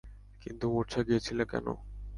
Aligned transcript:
কিন্তু 0.41 0.65
মূর্ছা 0.73 0.99
গিয়েছিলে 1.07 1.43
কেন? 1.51 1.67